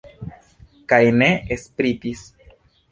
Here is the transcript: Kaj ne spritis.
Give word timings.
Kaj 0.93 0.99
ne 1.21 1.29
spritis. 1.67 2.27